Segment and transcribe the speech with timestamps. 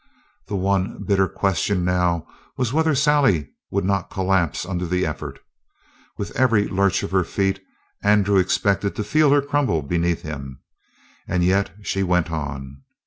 [0.47, 2.25] The one bitter question now
[2.57, 5.37] was whether Sally would not collapse under the effort.
[6.17, 7.61] With every lurch of her feet,
[8.01, 10.59] Andrew expected to feel her crumble beneath him.
[11.27, 12.81] And yet she went on.